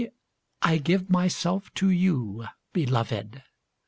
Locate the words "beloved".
2.73-3.43